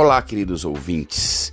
Olá, 0.00 0.22
queridos 0.22 0.64
ouvintes. 0.64 1.52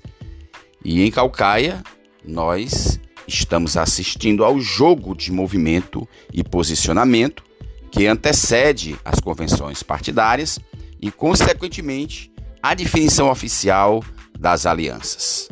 E 0.83 1.01
em 1.01 1.09
Calcaia, 1.09 1.81
nós 2.23 2.99
estamos 3.27 3.75
assistindo 3.75 4.45
ao 4.45 4.59
jogo 4.59 5.15
de 5.15 5.31
movimento 5.31 6.07
e 6.31 6.43
posicionamento 6.43 7.43
que 7.89 8.05
antecede 8.05 8.97
as 9.03 9.19
convenções 9.19 9.81
partidárias 9.81 10.59
e, 11.01 11.09
consequentemente, 11.09 12.31
a 12.61 12.75
definição 12.75 13.31
oficial 13.31 14.03
das 14.37 14.67
alianças. 14.67 15.49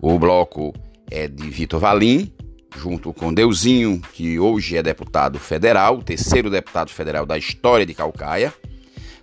O 0.00 0.16
bloco 0.16 0.72
é 1.10 1.26
de 1.26 1.50
Vitor 1.50 1.80
Valim, 1.80 2.32
junto 2.76 3.12
com 3.12 3.34
Deusinho, 3.34 4.00
que 4.12 4.38
hoje 4.38 4.76
é 4.76 4.82
deputado 4.82 5.40
federal, 5.40 5.98
o 5.98 6.04
terceiro 6.04 6.48
deputado 6.48 6.92
federal 6.92 7.26
da 7.26 7.36
história 7.36 7.84
de 7.84 7.94
Calcaia, 7.94 8.54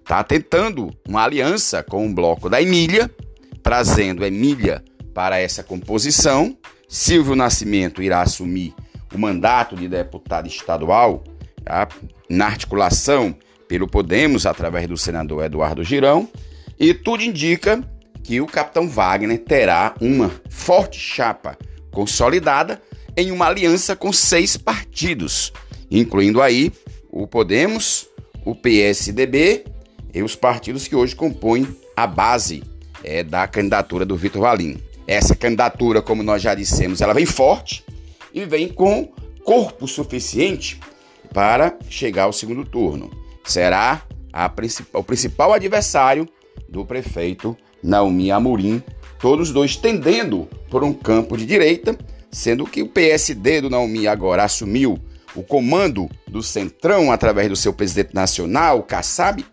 está 0.09 0.23
tentando 0.23 0.89
uma 1.07 1.23
aliança 1.23 1.83
com 1.83 2.07
o 2.07 2.11
bloco 2.11 2.49
da 2.49 2.59
Emília, 2.59 3.11
trazendo 3.61 4.25
Emília 4.25 4.83
para 5.13 5.39
essa 5.39 5.61
composição. 5.63 6.57
Silvio 6.87 7.35
Nascimento 7.35 8.01
irá 8.01 8.23
assumir 8.23 8.73
o 9.13 9.19
mandato 9.19 9.75
de 9.75 9.87
deputado 9.87 10.47
estadual 10.47 11.23
tá? 11.63 11.87
na 12.27 12.47
articulação 12.47 13.35
pelo 13.67 13.87
Podemos, 13.87 14.47
através 14.47 14.87
do 14.87 14.97
senador 14.97 15.45
Eduardo 15.45 15.83
Girão, 15.83 16.27
e 16.79 16.91
tudo 16.91 17.21
indica 17.21 17.79
que 18.23 18.41
o 18.41 18.47
capitão 18.47 18.89
Wagner 18.89 19.37
terá 19.37 19.93
uma 20.01 20.31
forte 20.49 20.99
chapa 20.99 21.55
consolidada 21.91 22.81
em 23.15 23.31
uma 23.31 23.45
aliança 23.45 23.95
com 23.95 24.11
seis 24.11 24.57
partidos, 24.57 25.53
incluindo 25.91 26.41
aí 26.41 26.73
o 27.11 27.27
Podemos, 27.27 28.07
o 28.43 28.55
PSDB 28.55 29.65
e 30.13 30.23
os 30.23 30.35
partidos 30.35 30.87
que 30.87 30.95
hoje 30.95 31.15
compõem 31.15 31.67
a 31.95 32.07
base 32.07 32.63
é, 33.03 33.23
da 33.23 33.47
candidatura 33.47 34.05
do 34.05 34.15
Vitor 34.15 34.41
Valim. 34.41 34.81
Essa 35.07 35.35
candidatura, 35.35 36.01
como 36.01 36.23
nós 36.23 36.41
já 36.41 36.53
dissemos, 36.53 37.01
ela 37.01 37.13
vem 37.13 37.25
forte 37.25 37.83
e 38.33 38.45
vem 38.45 38.67
com 38.67 39.11
corpo 39.43 39.87
suficiente 39.87 40.79
para 41.33 41.77
chegar 41.89 42.23
ao 42.23 42.33
segundo 42.33 42.63
turno. 42.63 43.09
Será 43.43 44.03
o 44.93 45.03
principal 45.03 45.53
adversário 45.53 46.27
do 46.67 46.85
prefeito 46.85 47.57
Naomi 47.81 48.31
Amorim, 48.31 48.83
todos 49.19 49.51
dois 49.51 49.75
tendendo 49.75 50.47
por 50.69 50.83
um 50.83 50.93
campo 50.93 51.35
de 51.35 51.45
direita, 51.45 51.97
sendo 52.31 52.65
que 52.65 52.83
o 52.83 52.87
PSD 52.87 53.61
do 53.61 53.69
Naomi 53.69 54.07
agora 54.07 54.43
assumiu 54.43 54.99
o 55.35 55.41
comando 55.41 56.09
do 56.27 56.43
Centrão 56.43 57.11
através 57.11 57.49
do 57.49 57.55
seu 57.55 57.73
presidente 57.73 58.13
nacional, 58.13 58.83
Kassab, 58.83 59.43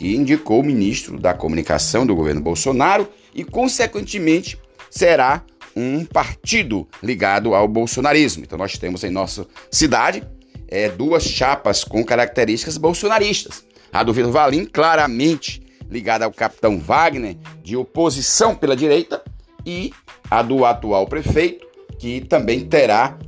que 0.00 0.16
indicou 0.16 0.60
o 0.60 0.64
ministro 0.64 1.20
da 1.20 1.34
Comunicação 1.34 2.06
do 2.06 2.16
governo 2.16 2.40
Bolsonaro 2.40 3.06
e, 3.34 3.44
consequentemente, 3.44 4.58
será 4.90 5.44
um 5.76 6.06
partido 6.06 6.88
ligado 7.02 7.54
ao 7.54 7.68
bolsonarismo. 7.68 8.42
Então, 8.42 8.56
nós 8.56 8.78
temos 8.78 9.04
em 9.04 9.10
nossa 9.10 9.46
cidade 9.70 10.26
é, 10.68 10.88
duas 10.88 11.24
chapas 11.24 11.84
com 11.84 12.02
características 12.02 12.78
bolsonaristas. 12.78 13.62
A 13.92 14.02
do 14.02 14.14
Vitor 14.14 14.32
Valim, 14.32 14.64
claramente 14.64 15.62
ligada 15.90 16.24
ao 16.24 16.32
capitão 16.32 16.78
Wagner, 16.80 17.36
de 17.62 17.76
oposição 17.76 18.54
pela 18.54 18.74
direita, 18.74 19.22
e 19.66 19.92
a 20.30 20.40
do 20.40 20.64
atual 20.64 21.06
prefeito, 21.06 21.66
que 21.98 22.22
também 22.22 22.64
terá 22.64 23.18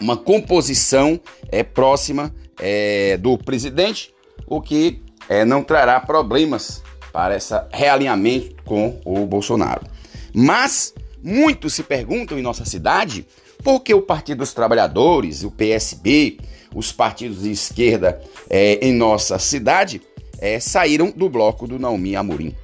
uma 0.00 0.16
composição 0.16 1.20
é, 1.50 1.62
próxima 1.62 2.34
é, 2.58 3.18
do 3.18 3.36
presidente, 3.36 4.10
o 4.46 4.58
que 4.58 5.02
é, 5.28 5.44
não 5.44 5.62
trará 5.62 6.00
problemas 6.00 6.82
para 7.12 7.36
esse 7.36 7.54
realinhamento 7.70 8.56
com 8.64 9.00
o 9.04 9.26
Bolsonaro. 9.26 9.82
Mas 10.34 10.94
muitos 11.22 11.74
se 11.74 11.82
perguntam 11.82 12.38
em 12.38 12.42
nossa 12.42 12.64
cidade 12.64 13.26
por 13.62 13.80
que 13.80 13.94
o 13.94 14.02
Partido 14.02 14.38
dos 14.38 14.54
Trabalhadores, 14.54 15.44
o 15.44 15.50
PSB, 15.50 16.38
os 16.74 16.90
partidos 16.90 17.42
de 17.42 17.50
esquerda 17.50 18.20
é, 18.48 18.78
em 18.86 18.92
nossa 18.92 19.38
cidade 19.38 20.00
é, 20.38 20.58
saíram 20.58 21.10
do 21.10 21.28
bloco 21.28 21.66
do 21.66 21.78
Naomi 21.78 22.16
Amorim. 22.16 22.56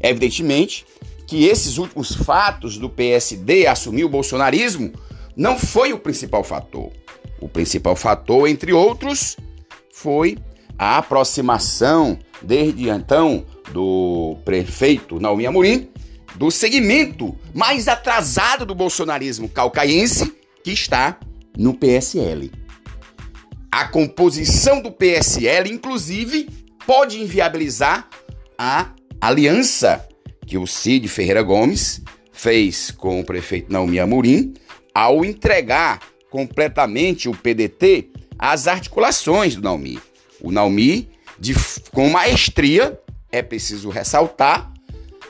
Evidentemente 0.00 0.84
que 1.26 1.46
esses 1.46 1.78
últimos 1.78 2.14
fatos 2.14 2.76
do 2.76 2.90
PSD 2.90 3.66
assumir 3.66 4.04
o 4.04 4.08
bolsonarismo 4.08 4.92
não 5.34 5.58
foi 5.58 5.92
o 5.92 5.98
principal 5.98 6.44
fator. 6.44 6.90
O 7.40 7.48
principal 7.48 7.96
fator, 7.96 8.46
entre 8.46 8.72
outros, 8.72 9.36
foi 9.92 10.36
a 10.82 10.98
aproximação 10.98 12.18
desde 12.42 12.88
então 12.88 13.46
do 13.70 14.36
prefeito 14.44 15.20
Naomi 15.20 15.46
Amorim 15.46 15.88
do 16.34 16.50
segmento 16.50 17.38
mais 17.54 17.86
atrasado 17.86 18.66
do 18.66 18.74
bolsonarismo 18.74 19.48
calcaiense 19.48 20.36
que 20.64 20.72
está 20.72 21.20
no 21.56 21.72
PSL. 21.72 22.50
A 23.70 23.84
composição 23.86 24.82
do 24.82 24.90
PSL, 24.90 25.70
inclusive, 25.70 26.48
pode 26.84 27.22
inviabilizar 27.22 28.08
a 28.58 28.90
aliança 29.20 30.04
que 30.44 30.58
o 30.58 30.66
Cid 30.66 31.06
Ferreira 31.06 31.42
Gomes 31.42 32.02
fez 32.32 32.90
com 32.90 33.20
o 33.20 33.24
prefeito 33.24 33.72
Naomi 33.72 34.00
Amorim 34.00 34.52
ao 34.92 35.24
entregar 35.24 36.00
completamente 36.28 37.28
o 37.28 37.36
PDT 37.36 38.10
às 38.36 38.66
articulações 38.66 39.54
do 39.54 39.62
Naomi. 39.62 40.00
O 40.42 40.50
Naomi, 40.50 41.08
de, 41.38 41.54
com 41.92 42.10
maestria, 42.10 43.00
é 43.30 43.40
preciso 43.42 43.88
ressaltar, 43.88 44.72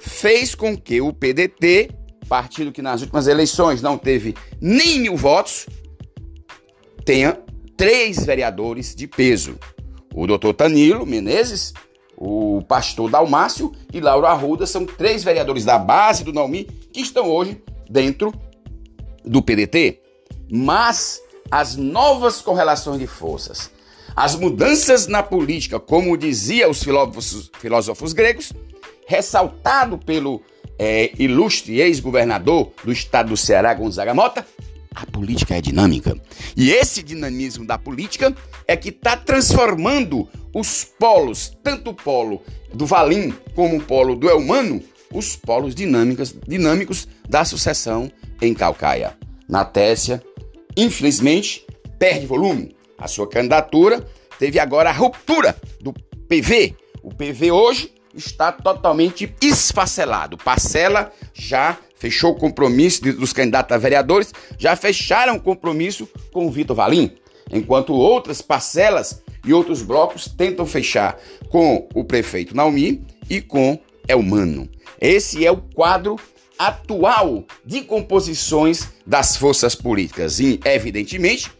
fez 0.00 0.54
com 0.54 0.76
que 0.76 1.00
o 1.00 1.12
PDT, 1.12 1.90
partido 2.28 2.72
que 2.72 2.80
nas 2.80 3.02
últimas 3.02 3.26
eleições 3.26 3.82
não 3.82 3.98
teve 3.98 4.34
nem 4.60 4.98
mil 4.98 5.16
votos, 5.16 5.66
tenha 7.04 7.38
três 7.76 8.24
vereadores 8.24 8.94
de 8.94 9.06
peso. 9.06 9.58
O 10.14 10.26
doutor 10.26 10.54
Tanilo 10.54 11.06
Menezes, 11.06 11.74
o 12.16 12.62
pastor 12.62 13.10
Dalmácio 13.10 13.72
e 13.92 14.00
Laura 14.00 14.28
Arruda 14.28 14.66
são 14.66 14.86
três 14.86 15.22
vereadores 15.22 15.64
da 15.64 15.78
base 15.78 16.24
do 16.24 16.32
Naomi 16.32 16.64
que 16.64 17.00
estão 17.00 17.28
hoje 17.28 17.62
dentro 17.88 18.32
do 19.24 19.42
PDT. 19.42 20.00
Mas 20.50 21.20
as 21.50 21.76
novas 21.76 22.40
correlações 22.40 22.98
de 22.98 23.06
forças 23.06 23.70
as 24.14 24.34
mudanças 24.36 25.06
na 25.06 25.22
política, 25.22 25.80
como 25.80 26.16
dizia 26.16 26.68
os 26.68 26.82
filósofos, 26.82 27.50
filósofos 27.58 28.12
gregos, 28.12 28.52
ressaltado 29.06 29.98
pelo 29.98 30.42
é, 30.78 31.12
ilustre 31.18 31.80
ex-governador 31.80 32.72
do 32.84 32.92
estado 32.92 33.30
do 33.30 33.36
Ceará, 33.36 33.72
Gonzaga 33.74 34.14
Mota, 34.14 34.46
a 34.94 35.06
política 35.06 35.56
é 35.56 35.60
dinâmica. 35.60 36.14
E 36.56 36.70
esse 36.70 37.02
dinamismo 37.02 37.66
da 37.66 37.78
política 37.78 38.34
é 38.66 38.76
que 38.76 38.90
está 38.90 39.16
transformando 39.16 40.28
os 40.54 40.84
polos, 40.84 41.56
tanto 41.62 41.90
o 41.90 41.94
polo 41.94 42.42
do 42.74 42.84
Valim 42.84 43.32
como 43.54 43.78
o 43.78 43.82
polo 43.82 44.14
do 44.14 44.28
Elmano, 44.28 44.82
os 45.10 45.36
polos 45.36 45.74
dinâmicos, 45.74 47.08
da 47.28 47.44
sucessão 47.44 48.10
em 48.40 48.52
Calcaia. 48.52 49.16
Na 49.48 49.64
Técia, 49.64 50.22
infelizmente, 50.76 51.66
perde 51.98 52.26
volume 52.26 52.74
a 53.02 53.08
sua 53.08 53.28
candidatura, 53.28 54.06
teve 54.38 54.58
agora 54.58 54.90
a 54.90 54.92
ruptura 54.92 55.56
do 55.80 55.92
PV. 56.28 56.74
O 57.02 57.12
PV 57.12 57.50
hoje 57.50 57.92
está 58.14 58.52
totalmente 58.52 59.34
esfacelado. 59.40 60.36
Parcela 60.36 61.12
já 61.34 61.76
fechou 61.96 62.32
o 62.32 62.36
compromisso 62.36 63.02
dos 63.02 63.32
candidatos 63.32 63.74
a 63.74 63.78
vereadores, 63.78 64.32
já 64.58 64.76
fecharam 64.76 65.36
o 65.36 65.40
compromisso 65.40 66.08
com 66.32 66.46
o 66.46 66.50
Vitor 66.50 66.76
Valim, 66.76 67.12
enquanto 67.50 67.92
outras 67.92 68.40
parcelas 68.40 69.22
e 69.44 69.52
outros 69.52 69.82
blocos 69.82 70.26
tentam 70.26 70.64
fechar 70.66 71.18
com 71.48 71.88
o 71.94 72.04
prefeito 72.04 72.56
Naumi 72.56 73.04
e 73.28 73.40
com 73.40 73.78
Elmano. 74.08 74.68
Esse 75.00 75.44
é 75.44 75.50
o 75.50 75.56
quadro 75.56 76.16
atual 76.58 77.44
de 77.64 77.82
composições 77.82 78.88
das 79.04 79.36
forças 79.36 79.74
políticas 79.74 80.38
e, 80.38 80.60
evidentemente, 80.64 81.50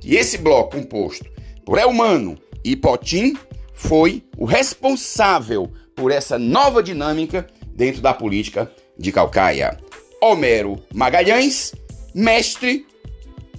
que 0.00 0.14
esse 0.16 0.38
bloco 0.38 0.76
composto 0.76 1.30
por 1.64 1.78
Elmano 1.78 2.38
e 2.64 2.76
Potim 2.76 3.36
foi 3.74 4.24
o 4.36 4.44
responsável 4.44 5.70
por 5.94 6.10
essa 6.10 6.38
nova 6.38 6.82
dinâmica 6.82 7.46
dentro 7.74 8.00
da 8.00 8.12
política 8.12 8.70
de 8.98 9.12
Calcaia. 9.12 9.78
Homero 10.20 10.82
Magalhães, 10.92 11.72
mestre, 12.14 12.86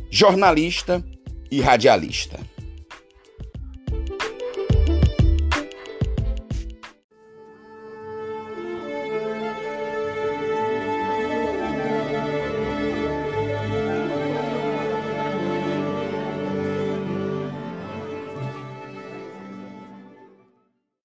jornalista 0.09 1.03
e 1.49 1.61
radialista. 1.61 2.39